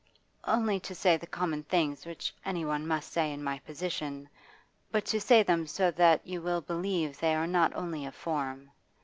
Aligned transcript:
'Only 0.47 0.79
to 0.79 0.95
say 0.95 1.15
the 1.15 1.27
common 1.27 1.61
things 1.61 2.07
which 2.07 2.33
anyone 2.43 2.87
must 2.87 3.11
say 3.11 3.31
in 3.31 3.43
my 3.43 3.59
position, 3.59 4.29
but 4.91 5.05
to 5.05 5.21
say 5.21 5.43
them 5.43 5.67
so 5.67 5.91
that 5.91 6.25
you 6.25 6.41
will 6.41 6.61
believe 6.61 7.19
they 7.19 7.35
are 7.35 7.45
not 7.45 7.71
only 7.75 8.07
a 8.07 8.11
form. 8.11 8.71